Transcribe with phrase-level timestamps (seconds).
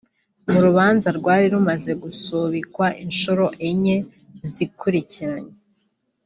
[0.51, 3.97] mu rubanza rwari rumaze gusubikwa inshuro enye
[4.51, 5.55] zikurikiranya